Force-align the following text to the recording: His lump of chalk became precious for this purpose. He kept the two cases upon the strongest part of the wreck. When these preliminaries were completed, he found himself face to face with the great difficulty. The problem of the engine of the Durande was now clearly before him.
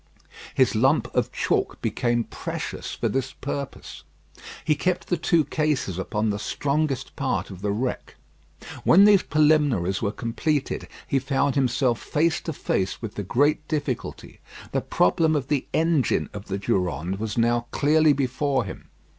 His 0.55 0.73
lump 0.73 1.13
of 1.13 1.31
chalk 1.31 1.79
became 1.79 2.23
precious 2.23 2.93
for 2.95 3.07
this 3.07 3.33
purpose. 3.33 4.01
He 4.65 4.73
kept 4.73 5.09
the 5.09 5.15
two 5.15 5.45
cases 5.45 5.99
upon 5.99 6.31
the 6.31 6.39
strongest 6.39 7.15
part 7.15 7.51
of 7.51 7.61
the 7.61 7.69
wreck. 7.69 8.15
When 8.83 9.05
these 9.05 9.21
preliminaries 9.21 10.01
were 10.01 10.11
completed, 10.11 10.87
he 11.07 11.19
found 11.19 11.53
himself 11.53 12.01
face 12.01 12.41
to 12.41 12.53
face 12.53 12.99
with 12.99 13.13
the 13.13 13.21
great 13.21 13.67
difficulty. 13.67 14.39
The 14.71 14.81
problem 14.81 15.35
of 15.35 15.49
the 15.49 15.67
engine 15.71 16.31
of 16.33 16.45
the 16.45 16.57
Durande 16.57 17.19
was 17.19 17.37
now 17.37 17.67
clearly 17.71 18.13
before 18.13 18.63
him. 18.63 18.89